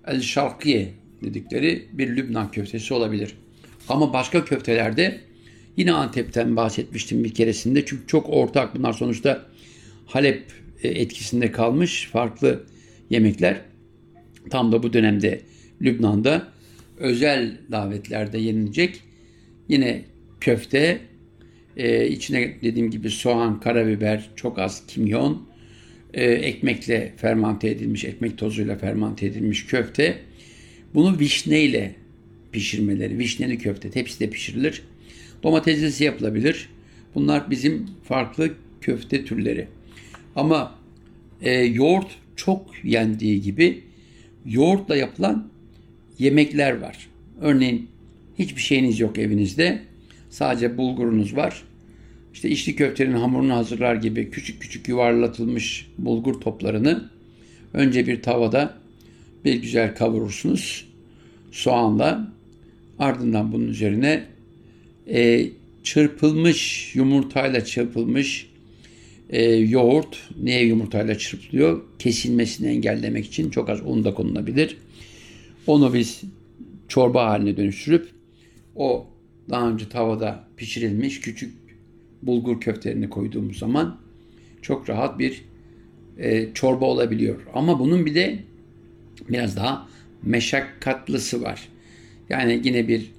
el 0.06 0.20
şarkiye 0.20 0.88
dedikleri 1.22 1.86
bir 1.92 2.16
Lübnan 2.16 2.50
köftesi 2.50 2.94
olabilir. 2.94 3.34
Ama 3.88 4.12
başka 4.12 4.44
köftelerde 4.44 5.20
yine 5.76 5.92
Antep'ten 5.92 6.56
bahsetmiştim 6.56 7.24
bir 7.24 7.34
keresinde. 7.34 7.86
Çünkü 7.86 8.06
çok 8.06 8.26
ortak 8.28 8.76
bunlar 8.76 8.92
sonuçta 8.92 9.46
Halep 10.06 10.44
e, 10.82 10.88
etkisinde 10.88 11.52
kalmış 11.52 12.08
farklı 12.12 12.64
yemekler. 13.10 13.60
Tam 14.50 14.72
da 14.72 14.82
bu 14.82 14.92
dönemde 14.92 15.40
Lübnan'da 15.82 16.48
özel 16.98 17.58
davetlerde 17.70 18.38
yenilecek. 18.38 19.00
Yine 19.68 20.04
köfte, 20.40 21.00
e, 21.76 22.08
içine 22.08 22.54
dediğim 22.62 22.90
gibi 22.90 23.10
soğan, 23.10 23.60
karabiber, 23.60 24.30
çok 24.36 24.58
az 24.58 24.86
kimyon, 24.86 25.48
e, 26.14 26.24
ekmekle 26.24 27.12
fermante 27.16 27.68
edilmiş, 27.68 28.04
ekmek 28.04 28.38
tozuyla 28.38 28.76
fermante 28.76 29.26
edilmiş 29.26 29.66
köfte. 29.66 30.18
Bunu 30.94 31.18
vişneyle 31.18 31.94
pişirmeleri, 32.54 33.18
vişneli 33.18 33.58
köfte 33.58 33.90
tepside 33.90 34.30
pişirilir. 34.30 34.82
Domateslisi 35.42 36.04
yapılabilir. 36.04 36.68
Bunlar 37.14 37.50
bizim 37.50 37.87
farklı 38.04 38.50
köfte 38.80 39.25
türleri. 39.25 39.68
Ama 40.37 40.75
e, 41.42 41.52
yoğurt 41.52 42.06
çok 42.37 42.66
yendiği 42.84 43.42
gibi 43.42 43.80
yoğurtla 44.46 44.96
yapılan 44.96 45.49
yemekler 46.18 46.80
var. 46.80 47.08
Örneğin 47.40 47.88
hiçbir 48.38 48.62
şeyiniz 48.62 49.00
yok 49.00 49.18
evinizde. 49.18 49.82
Sadece 50.30 50.78
bulgurunuz 50.78 51.37
var. 51.37 51.62
İşte 52.34 52.49
içli 52.49 52.76
köftenin 52.76 53.16
hamurunu 53.16 53.54
hazırlar 53.54 53.94
gibi 53.94 54.30
küçük 54.30 54.61
küçük 54.62 54.88
yuvarlatılmış 54.88 55.90
bulgur 55.99 56.40
toplarını 56.40 57.11
önce 57.73 58.06
bir 58.06 58.23
tavada 58.23 58.75
bir 59.44 59.54
güzel 59.54 59.94
kavurursunuz 59.94 60.88
soğanla. 61.52 62.33
Ardından 62.98 63.52
bunun 63.52 63.68
üzerine 63.68 64.26
e, 65.08 65.46
çırpılmış 65.82 66.90
yumurtayla 66.94 67.64
çırpılmış 67.64 68.50
e, 69.30 69.42
yoğurt 69.52 70.30
neye 70.42 70.64
yumurtayla 70.64 71.18
çırpılıyor? 71.18 71.82
Kesilmesini 71.98 72.68
engellemek 72.68 73.26
için 73.26 73.50
çok 73.50 73.68
az 73.68 73.80
un 73.84 74.04
da 74.04 74.14
konulabilir. 74.14 74.76
Onu 75.66 75.94
biz 75.94 76.22
çorba 76.88 77.26
haline 77.26 77.56
dönüştürüp 77.56 78.08
o 78.76 79.06
daha 79.50 79.70
önce 79.70 79.88
tavada 79.88 80.44
pişirilmiş 80.56 81.20
küçük 81.20 81.54
bulgur 82.22 82.60
köftelerini 82.60 83.10
koyduğumuz 83.10 83.58
zaman 83.58 84.00
çok 84.62 84.88
rahat 84.88 85.18
bir 85.18 85.44
e, 86.18 86.48
çorba 86.54 86.84
olabiliyor. 86.84 87.40
Ama 87.54 87.78
bunun 87.78 88.06
bir 88.06 88.14
de 88.14 88.38
biraz 89.28 89.56
daha 89.56 89.88
meşakkatlısı 90.22 91.42
var. 91.42 91.68
Yani 92.28 92.60
yine 92.64 92.88
bir 92.88 93.10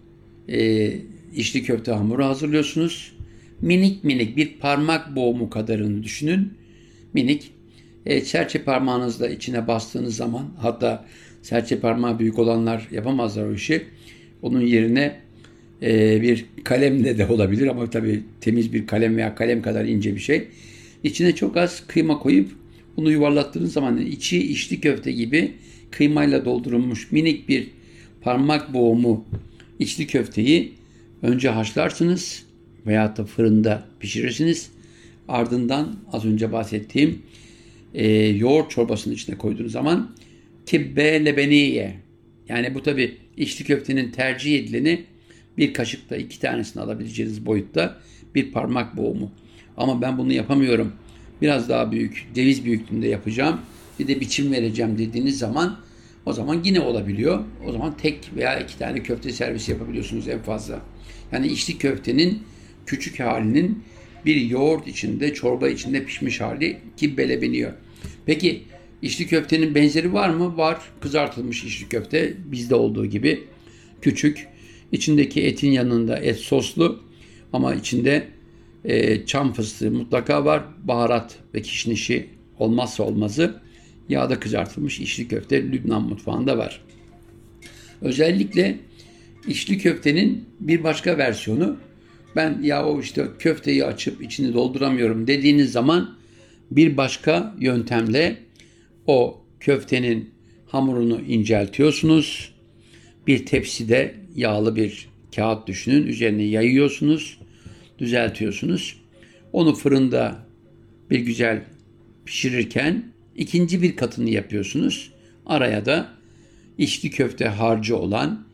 e, 0.49 0.91
içli 1.35 1.63
köfte 1.63 1.91
hamuru 1.91 2.25
hazırlıyorsunuz. 2.25 3.15
Minik 3.61 4.03
minik 4.03 4.37
bir 4.37 4.53
parmak 4.59 5.15
boğumu 5.15 5.49
kadarını 5.49 6.03
düşünün. 6.03 6.53
Minik. 7.13 7.51
E, 8.05 8.21
serçe 8.21 8.63
parmağınızla 8.63 9.29
içine 9.29 9.67
bastığınız 9.67 10.15
zaman 10.15 10.45
hatta 10.57 11.05
serçe 11.41 11.79
parmağı 11.79 12.19
büyük 12.19 12.39
olanlar 12.39 12.87
yapamazlar 12.91 13.45
o 13.45 13.53
işi. 13.53 13.83
Onun 14.41 14.61
yerine 14.61 15.19
e, 15.81 16.21
bir 16.21 16.45
kalemle 16.63 17.17
de 17.17 17.27
olabilir 17.27 17.67
ama 17.67 17.89
tabii 17.89 18.23
temiz 18.41 18.73
bir 18.73 18.87
kalem 18.87 19.17
veya 19.17 19.35
kalem 19.35 19.61
kadar 19.61 19.85
ince 19.85 20.15
bir 20.15 20.19
şey. 20.19 20.47
İçine 21.03 21.35
çok 21.35 21.57
az 21.57 21.87
kıyma 21.87 22.19
koyup 22.19 22.49
bunu 22.97 23.11
yuvarlattığınız 23.11 23.73
zaman 23.73 23.97
içi 23.97 24.51
içli 24.51 24.81
köfte 24.81 25.11
gibi 25.11 25.51
kıymayla 25.91 26.45
doldurulmuş 26.45 27.11
minik 27.11 27.49
bir 27.49 27.67
parmak 28.25 28.73
boğumu 28.73 29.25
içli 29.79 30.07
köfteyi 30.07 30.73
önce 31.21 31.49
haşlarsınız 31.49 32.43
veya 32.85 33.17
da 33.17 33.25
fırında 33.25 33.83
pişirirsiniz. 33.99 34.69
Ardından 35.27 35.95
az 36.11 36.25
önce 36.25 36.51
bahsettiğim 36.51 37.21
e, 37.93 38.07
yoğurt 38.17 38.71
çorbasının 38.71 39.13
içine 39.13 39.37
koyduğunuz 39.37 39.71
zaman 39.71 40.11
kibbe 40.65 41.25
lebeniye 41.25 41.95
yani 42.49 42.75
bu 42.75 42.83
tabi 42.83 43.17
içli 43.37 43.65
köftenin 43.65 44.11
tercih 44.11 44.59
edileni 44.59 45.03
bir 45.57 45.73
kaşıkta 45.73 46.15
iki 46.15 46.39
tanesini 46.39 46.83
alabileceğiniz 46.83 47.45
boyutta 47.45 47.97
bir 48.35 48.51
parmak 48.51 48.97
boğumu. 48.97 49.31
Ama 49.77 50.01
ben 50.01 50.17
bunu 50.17 50.33
yapamıyorum. 50.33 50.91
Biraz 51.41 51.69
daha 51.69 51.91
büyük, 51.91 52.27
ceviz 52.35 52.65
büyüklüğünde 52.65 53.07
yapacağım. 53.07 53.61
Bir 53.99 54.07
de 54.07 54.19
biçim 54.19 54.51
vereceğim 54.51 54.97
dediğiniz 54.97 55.37
zaman 55.37 55.84
o 56.25 56.33
zaman 56.33 56.61
yine 56.63 56.79
olabiliyor. 56.79 57.43
O 57.67 57.71
zaman 57.71 57.97
tek 57.97 58.31
veya 58.35 58.59
iki 58.59 58.77
tane 58.77 59.03
köfte 59.03 59.31
servisi 59.31 59.71
yapabiliyorsunuz 59.71 60.27
en 60.27 60.39
fazla. 60.39 60.81
Yani 61.31 61.47
içli 61.47 61.77
köftenin 61.77 62.43
küçük 62.85 63.19
halinin 63.19 63.83
bir 64.25 64.35
yoğurt 64.35 64.87
içinde, 64.87 65.33
çorba 65.33 65.69
içinde 65.69 66.03
pişmiş 66.03 66.41
hali 66.41 66.77
ki 66.97 67.17
belebeniyor. 67.17 67.73
Peki 68.25 68.63
içli 69.01 69.27
köftenin 69.27 69.75
benzeri 69.75 70.13
var 70.13 70.29
mı? 70.29 70.57
Var. 70.57 70.81
Kızartılmış 71.01 71.63
içli 71.63 71.89
köfte 71.89 72.33
bizde 72.51 72.75
olduğu 72.75 73.05
gibi 73.05 73.43
küçük 74.01 74.47
İçindeki 74.91 75.41
etin 75.41 75.71
yanında 75.71 76.17
et 76.17 76.37
soslu 76.37 76.99
ama 77.53 77.75
içinde 77.75 78.27
e, 78.85 79.25
çam 79.25 79.53
fıstığı 79.53 79.91
mutlaka 79.91 80.45
var. 80.45 80.63
Baharat 80.83 81.35
ve 81.53 81.61
kişnişi 81.61 82.29
olmazsa 82.59 83.03
olmazı. 83.03 83.61
Yağda 84.09 84.39
kızartılmış 84.39 84.99
içli 84.99 85.27
köfte 85.27 85.63
Lübnan 85.71 86.01
mutfağında 86.01 86.57
var. 86.57 86.81
Özellikle 88.01 88.77
içli 89.47 89.77
köftenin 89.77 90.45
bir 90.59 90.83
başka 90.83 91.17
versiyonu 91.17 91.77
ben 92.35 92.59
ya 92.61 92.85
o 92.85 93.01
işte 93.01 93.27
köfteyi 93.39 93.85
açıp 93.85 94.23
içini 94.23 94.53
dolduramıyorum 94.53 95.27
dediğiniz 95.27 95.71
zaman 95.71 96.15
bir 96.71 96.97
başka 96.97 97.55
yöntemle 97.59 98.37
o 99.07 99.41
köftenin 99.59 100.29
hamurunu 100.67 101.21
inceltiyorsunuz. 101.21 102.53
Bir 103.27 103.45
tepside 103.45 104.15
yağlı 104.35 104.75
bir 104.75 105.09
kağıt 105.35 105.67
düşünün. 105.67 106.07
Üzerine 106.07 106.43
yayıyorsunuz. 106.43 107.39
Düzeltiyorsunuz. 107.99 109.01
Onu 109.53 109.75
fırında 109.75 110.45
bir 111.09 111.19
güzel 111.19 111.63
pişirirken 112.25 113.03
ikinci 113.35 113.81
bir 113.81 113.95
katını 113.95 114.29
yapıyorsunuz. 114.29 115.11
Araya 115.45 115.85
da 115.85 116.09
içli 116.77 117.09
köfte 117.09 117.45
harcı 117.45 117.97
olan 117.97 118.45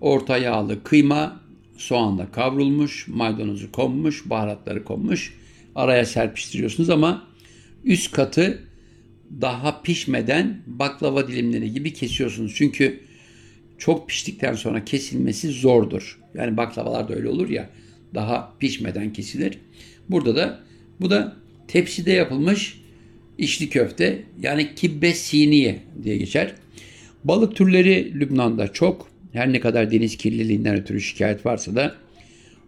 orta 0.00 0.38
yağlı 0.38 0.82
kıyma, 0.84 1.40
soğanla 1.76 2.30
kavrulmuş, 2.30 3.08
maydanozu 3.08 3.72
konmuş, 3.72 4.30
baharatları 4.30 4.84
konmuş. 4.84 5.34
Araya 5.74 6.04
serpiştiriyorsunuz 6.04 6.90
ama 6.90 7.26
üst 7.84 8.12
katı 8.12 8.62
daha 9.40 9.82
pişmeden 9.82 10.62
baklava 10.66 11.28
dilimleri 11.28 11.72
gibi 11.72 11.92
kesiyorsunuz. 11.92 12.52
Çünkü 12.56 13.00
çok 13.78 14.08
piştikten 14.08 14.54
sonra 14.54 14.84
kesilmesi 14.84 15.48
zordur. 15.48 16.20
Yani 16.34 16.56
baklavalar 16.56 17.08
da 17.08 17.14
öyle 17.14 17.28
olur 17.28 17.48
ya 17.48 17.70
daha 18.14 18.52
pişmeden 18.58 19.12
kesilir. 19.12 19.58
Burada 20.08 20.36
da 20.36 20.60
bu 21.00 21.10
da 21.10 21.36
tepside 21.68 22.12
yapılmış 22.12 22.80
içli 23.38 23.68
köfte 23.68 24.22
yani 24.40 24.74
kibbe 24.74 25.14
siniye 25.14 25.78
diye 26.02 26.16
geçer. 26.16 26.54
Balık 27.24 27.56
türleri 27.56 28.20
Lübnan'da 28.20 28.72
çok. 28.72 29.08
Her 29.32 29.52
ne 29.52 29.60
kadar 29.60 29.90
deniz 29.90 30.16
kirliliğinden 30.16 30.76
ötürü 30.76 31.00
şikayet 31.00 31.46
varsa 31.46 31.74
da 31.74 31.94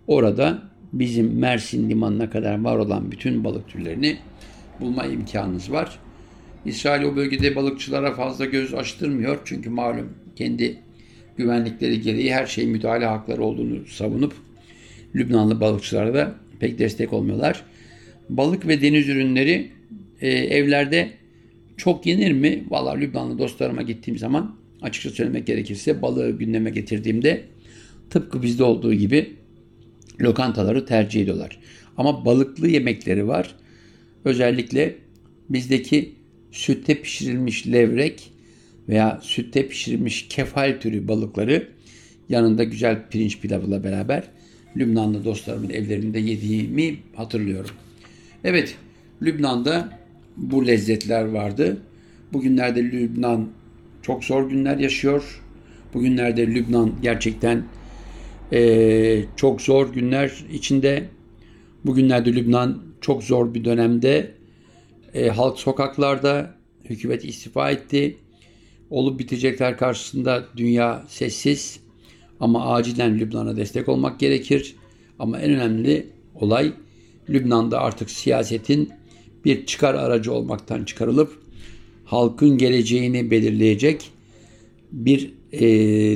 orada 0.06 0.62
bizim 0.92 1.38
Mersin 1.38 1.90
limanına 1.90 2.30
kadar 2.30 2.64
var 2.64 2.76
olan 2.76 3.12
bütün 3.12 3.44
balık 3.44 3.68
türlerini 3.68 4.16
bulma 4.80 5.06
imkanınız 5.06 5.72
var. 5.72 5.98
İsrail 6.64 7.02
o 7.02 7.16
bölgede 7.16 7.56
balıkçılara 7.56 8.14
fazla 8.14 8.44
göz 8.44 8.74
açtırmıyor. 8.74 9.38
Çünkü 9.44 9.70
malum 9.70 10.12
kendi 10.36 10.78
güvenlikleri 11.36 12.00
gereği 12.00 12.34
her 12.34 12.46
şey 12.46 12.66
müdahale 12.66 13.06
hakları 13.06 13.42
olduğunu 13.42 13.86
savunup 13.86 14.34
Lübnanlı 15.14 15.60
balıkçılara 15.60 16.14
da 16.14 16.34
pek 16.60 16.78
destek 16.78 17.12
olmuyorlar. 17.12 17.62
Balık 18.28 18.66
ve 18.66 18.82
deniz 18.82 19.08
ürünleri 19.08 19.70
e, 20.20 20.28
evlerde 20.28 21.10
çok 21.76 22.06
yenir 22.06 22.32
mi? 22.32 22.64
Valla 22.70 22.90
Lübnanlı 22.90 23.38
dostlarıma 23.38 23.82
gittiğim 23.82 24.18
zaman 24.18 24.56
açıkça 24.82 25.10
söylemek 25.10 25.46
gerekirse 25.46 26.02
balığı 26.02 26.38
gündeme 26.38 26.70
getirdiğimde 26.70 27.44
tıpkı 28.10 28.42
bizde 28.42 28.64
olduğu 28.64 28.94
gibi 28.94 29.32
lokantaları 30.20 30.86
tercih 30.86 31.22
ediyorlar. 31.22 31.58
Ama 31.96 32.24
balıklı 32.24 32.68
yemekleri 32.68 33.28
var. 33.28 33.54
Özellikle 34.24 34.94
bizdeki 35.50 36.12
sütte 36.52 37.02
pişirilmiş 37.02 37.66
levrek 37.66 38.30
veya 38.88 39.20
sütte 39.22 39.68
pişirilmiş 39.68 40.28
kefal 40.28 40.80
türü 40.80 41.08
balıkları 41.08 41.68
yanında 42.28 42.64
güzel 42.64 43.08
pirinç 43.10 43.40
pilavıyla 43.40 43.84
beraber 43.84 44.24
Lübnanlı 44.76 45.24
dostlarımın 45.24 45.70
evlerinde 45.70 46.18
yediğimi 46.18 46.96
hatırlıyorum. 47.16 47.70
Evet, 48.44 48.76
Lübnan'da 49.22 49.98
bu 50.38 50.66
lezzetler 50.66 51.24
vardı. 51.24 51.82
Bugünlerde 52.32 52.82
Lübnan 52.84 53.48
çok 54.02 54.24
zor 54.24 54.50
günler 54.50 54.78
yaşıyor. 54.78 55.42
Bugünlerde 55.94 56.46
Lübnan 56.46 56.92
gerçekten 57.02 57.64
e, 58.52 59.24
çok 59.36 59.60
zor 59.60 59.92
günler 59.92 60.44
içinde. 60.52 61.08
Bugünlerde 61.84 62.34
Lübnan 62.34 62.82
çok 63.00 63.22
zor 63.22 63.54
bir 63.54 63.64
dönemde. 63.64 64.34
E, 65.14 65.28
halk 65.28 65.58
sokaklarda, 65.58 66.54
hükümet 66.84 67.24
istifa 67.24 67.70
etti. 67.70 68.16
Olup 68.90 69.18
bitecekler 69.18 69.76
karşısında 69.76 70.44
dünya 70.56 71.04
sessiz. 71.08 71.80
Ama 72.40 72.74
acilen 72.74 73.18
Lübnan'a 73.18 73.56
destek 73.56 73.88
olmak 73.88 74.20
gerekir. 74.20 74.76
Ama 75.18 75.38
en 75.38 75.50
önemli 75.50 76.06
olay 76.34 76.72
Lübnan'da 77.28 77.80
artık 77.80 78.10
siyasetin 78.10 78.90
bir 79.44 79.66
çıkar 79.66 79.94
aracı 79.94 80.32
olmaktan 80.32 80.84
çıkarılıp 80.84 81.38
halkın 82.04 82.58
geleceğini 82.58 83.30
belirleyecek 83.30 84.10
bir 84.92 85.32
e, 85.52 85.60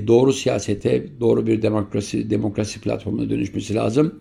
doğru 0.06 0.32
siyasete, 0.32 1.06
doğru 1.20 1.46
bir 1.46 1.62
demokrasi 1.62 2.30
demokrasi 2.30 2.80
platformuna 2.80 3.30
dönüşmesi 3.30 3.74
lazım. 3.74 4.20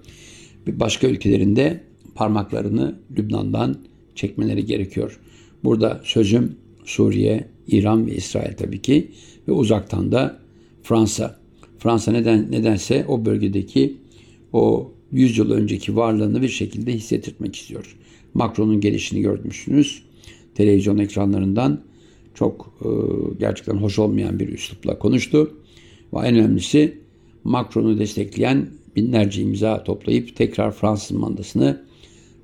Başka 0.67 1.07
ülkelerinde 1.07 1.83
parmaklarını 2.15 2.99
Lübnan'dan 3.17 3.77
çekmeleri 4.15 4.65
gerekiyor. 4.65 5.19
Burada 5.63 6.01
sözüm 6.03 6.55
Suriye, 6.85 7.47
İran 7.67 8.07
ve 8.07 8.15
İsrail 8.15 8.53
tabii 8.53 8.81
ki 8.81 9.11
ve 9.47 9.51
uzaktan 9.51 10.11
da 10.11 10.39
Fransa. 10.83 11.39
Fransa 11.79 12.11
neden 12.11 12.51
nedense 12.51 13.05
o 13.07 13.25
bölgedeki 13.25 13.97
o 14.53 14.91
100 15.11 15.37
yıl 15.37 15.51
önceki 15.51 15.95
varlığını 15.95 16.41
bir 16.41 16.49
şekilde 16.49 16.93
hissettirmek 16.93 17.55
istiyor. 17.55 17.97
Macron'un 18.33 18.81
gelişini 18.81 19.21
görmüşsünüz. 19.21 20.03
Televizyon 20.55 20.97
ekranlarından 20.97 21.81
çok 22.33 22.73
e, 22.81 22.87
gerçekten 23.39 23.77
hoş 23.77 23.99
olmayan 23.99 24.39
bir 24.39 24.49
üslupla 24.49 24.99
konuştu. 24.99 25.57
Ve 26.13 26.19
en 26.19 26.35
önemlisi 26.35 26.97
Macron'u 27.43 27.99
destekleyen 27.99 28.67
binlerce 28.95 29.41
imza 29.41 29.83
toplayıp 29.83 30.35
tekrar 30.35 30.71
Fransız 30.71 31.17
mandasını 31.17 31.81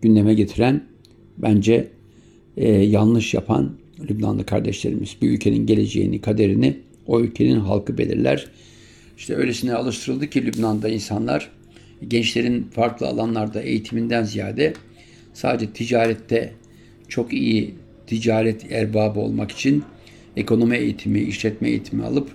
gündeme 0.02 0.34
getiren 0.34 0.84
bence 1.38 1.88
e, 2.58 2.72
yanlış 2.72 3.34
yapan 3.34 3.72
Lübnanlı 4.10 4.46
kardeşlerimiz. 4.46 5.18
Bir 5.22 5.30
ülkenin 5.30 5.66
geleceğini, 5.66 6.22
kaderini 6.22 6.78
o 7.08 7.22
ülkenin 7.22 7.60
halkı 7.60 7.98
belirler. 7.98 8.48
İşte 9.18 9.36
öylesine 9.36 9.74
alıştırıldı 9.74 10.30
ki 10.30 10.46
Lübnan'da 10.46 10.90
insanlar 10.90 11.52
gençlerin 12.08 12.64
farklı 12.64 13.08
alanlarda 13.08 13.62
eğitiminden 13.62 14.24
ziyade 14.24 14.74
sadece 15.38 15.72
ticarette 15.72 16.54
çok 17.08 17.34
iyi 17.34 17.74
ticaret 18.08 18.72
erbabı 18.72 19.20
olmak 19.20 19.52
için 19.52 19.84
ekonomi 20.38 20.78
eğitimi, 20.78 21.20
işletme 21.20 21.70
eğitimi 21.70 22.04
alıp 22.04 22.30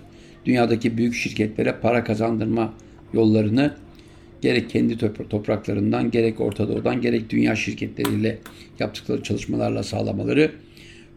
dünyadaki 0.45 0.97
büyük 0.97 1.15
şirketlere 1.15 1.75
para 1.81 2.03
kazandırma 2.03 2.73
yollarını 3.13 3.75
gerek 4.41 4.69
kendi 4.69 4.97
topraklarından, 5.29 6.11
gerek 6.11 6.41
Orta 6.41 6.67
Doğu'dan, 6.67 7.01
gerek 7.01 7.29
dünya 7.29 7.55
şirketleriyle 7.55 8.37
yaptıkları 8.79 9.23
çalışmalarla 9.23 9.83
sağlamaları 9.83 10.51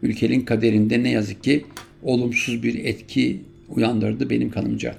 ülkenin 0.01 0.41
kaderinde 0.41 1.03
ne 1.03 1.11
yazık 1.11 1.43
ki 1.43 1.65
olumsuz 2.03 2.63
bir 2.63 2.85
etki 2.85 3.41
uyandırdı 3.69 4.29
benim 4.29 4.49
kanımca. 4.49 4.95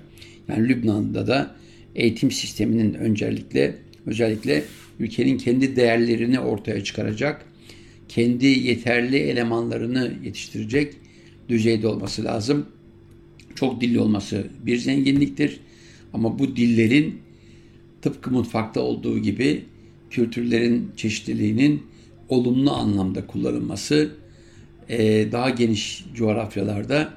Yani 0.48 0.68
Lübnan'da 0.68 1.26
da 1.26 1.54
eğitim 1.94 2.30
sisteminin 2.30 2.94
öncelikle 2.94 3.74
özellikle 4.06 4.62
ülkenin 4.98 5.38
kendi 5.38 5.76
değerlerini 5.76 6.40
ortaya 6.40 6.84
çıkaracak, 6.84 7.44
kendi 8.08 8.46
yeterli 8.46 9.16
elemanlarını 9.16 10.12
yetiştirecek 10.24 10.94
düzeyde 11.48 11.88
olması 11.88 12.24
lazım. 12.24 12.66
Çok 13.54 13.80
dilli 13.80 14.00
olması 14.00 14.46
bir 14.66 14.76
zenginliktir. 14.76 15.60
Ama 16.12 16.38
bu 16.38 16.56
dillerin 16.56 17.18
tıpkı 18.02 18.30
mutfakta 18.30 18.80
olduğu 18.80 19.18
gibi 19.18 19.64
kültürlerin 20.10 20.90
çeşitliliğinin 20.96 21.82
olumlu 22.28 22.70
anlamda 22.72 23.26
kullanılması 23.26 24.10
daha 25.32 25.50
geniş 25.50 26.04
coğrafyalarda 26.14 27.14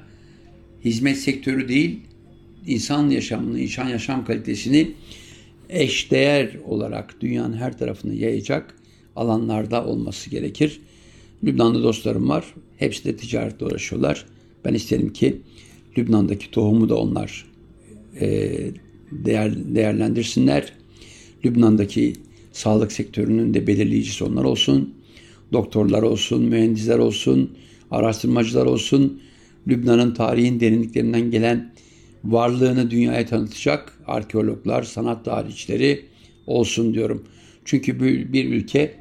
hizmet 0.84 1.18
sektörü 1.18 1.68
değil, 1.68 2.00
insan 2.66 3.10
yaşamını, 3.10 3.60
insan 3.60 3.88
yaşam 3.88 4.24
kalitesini 4.24 4.90
eşdeğer 5.72 6.56
olarak 6.66 7.20
dünyanın 7.20 7.56
her 7.56 7.78
tarafını 7.78 8.14
yayacak 8.14 8.74
alanlarda 9.16 9.86
olması 9.86 10.30
gerekir. 10.30 10.80
Lübnanlı 11.44 11.82
dostlarım 11.82 12.28
var. 12.28 12.44
Hepsi 12.76 13.04
de 13.04 13.16
ticaretle 13.16 13.66
uğraşıyorlar. 13.66 14.26
Ben 14.64 14.74
isterim 14.74 15.12
ki 15.12 15.40
Lübnan'daki 15.98 16.50
tohumu 16.50 16.88
da 16.88 16.96
onlar 16.96 17.46
e, 18.20 18.58
değer, 19.12 19.74
değerlendirsinler. 19.74 20.72
Lübnan'daki 21.44 22.12
sağlık 22.52 22.92
sektörünün 22.92 23.54
de 23.54 23.66
belirleyicisi 23.66 24.24
onlar 24.24 24.44
olsun. 24.44 24.94
Doktorlar 25.52 26.02
olsun, 26.02 26.42
mühendisler 26.44 26.98
olsun, 26.98 27.50
araştırmacılar 27.90 28.66
olsun. 28.66 29.22
Lübnan'ın 29.68 30.14
tarihin 30.14 30.60
derinliklerinden 30.60 31.30
gelen 31.30 31.71
varlığını 32.24 32.90
dünyaya 32.90 33.26
tanıtacak 33.26 33.98
arkeologlar, 34.06 34.82
sanat 34.82 35.24
tarihçileri 35.24 36.04
olsun 36.46 36.94
diyorum. 36.94 37.24
Çünkü 37.64 38.00
bir, 38.32 38.44
ülke 38.44 38.94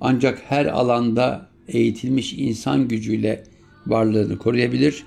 ancak 0.00 0.42
her 0.48 0.66
alanda 0.66 1.48
eğitilmiş 1.68 2.32
insan 2.32 2.88
gücüyle 2.88 3.44
varlığını 3.86 4.38
koruyabilir. 4.38 5.04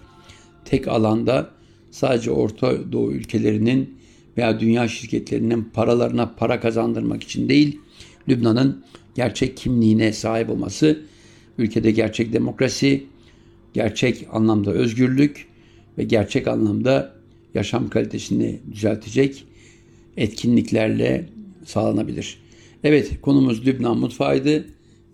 Tek 0.66 0.88
alanda 0.88 1.50
sadece 1.92 2.32
Orta 2.32 2.92
Doğu 2.92 3.12
ülkelerinin 3.12 3.98
veya 4.38 4.60
dünya 4.60 4.88
şirketlerinin 4.88 5.70
paralarına 5.74 6.34
para 6.38 6.60
kazandırmak 6.60 7.24
için 7.24 7.50
değil, 7.50 7.80
Lübnan'ın 8.30 8.84
gerçek 9.16 9.58
kimliğine 9.58 10.14
sahip 10.14 10.50
olması, 10.50 11.00
ülkede 11.58 11.92
gerçek 11.92 12.34
demokrasi, 12.34 13.04
gerçek 13.74 14.28
anlamda 14.32 14.72
özgürlük 14.72 15.48
ve 15.98 16.04
gerçek 16.04 16.48
anlamda 16.48 17.15
yaşam 17.56 17.90
kalitesini 17.90 18.60
düzeltecek 18.72 19.46
etkinliklerle 20.18 21.30
sağlanabilir. 21.66 22.38
Evet 22.84 23.22
konumuz 23.22 23.68
Lübnan 23.68 23.98
mutfağıydı. 23.98 24.66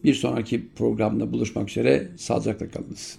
Bir 0.03 0.13
sonraki 0.13 0.67
programda 0.75 1.31
buluşmak 1.31 1.69
üzere. 1.69 2.07
Sağlıcakla 2.17 2.69
kalınız. 2.69 3.17